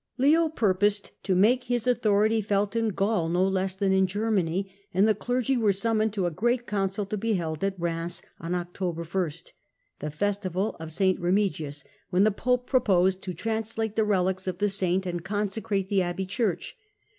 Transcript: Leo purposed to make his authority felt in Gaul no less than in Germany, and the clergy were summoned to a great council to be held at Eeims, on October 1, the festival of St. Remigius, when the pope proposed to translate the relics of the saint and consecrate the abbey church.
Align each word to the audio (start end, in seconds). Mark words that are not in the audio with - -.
Leo 0.17 0.49
purposed 0.49 1.11
to 1.21 1.35
make 1.35 1.65
his 1.65 1.85
authority 1.85 2.41
felt 2.41 2.75
in 2.75 2.87
Gaul 2.89 3.29
no 3.29 3.47
less 3.47 3.75
than 3.75 3.91
in 3.91 4.07
Germany, 4.07 4.73
and 4.95 5.07
the 5.07 5.13
clergy 5.13 5.55
were 5.55 5.71
summoned 5.71 6.11
to 6.13 6.25
a 6.25 6.31
great 6.31 6.65
council 6.65 7.05
to 7.05 7.17
be 7.17 7.33
held 7.33 7.63
at 7.63 7.79
Eeims, 7.79 8.23
on 8.39 8.55
October 8.55 9.03
1, 9.03 9.31
the 9.99 10.09
festival 10.09 10.75
of 10.79 10.91
St. 10.91 11.19
Remigius, 11.19 11.83
when 12.09 12.23
the 12.23 12.31
pope 12.31 12.65
proposed 12.65 13.21
to 13.21 13.35
translate 13.35 13.95
the 13.95 14.03
relics 14.03 14.47
of 14.47 14.57
the 14.57 14.69
saint 14.69 15.05
and 15.05 15.23
consecrate 15.23 15.87
the 15.87 16.01
abbey 16.01 16.25
church. 16.25 16.75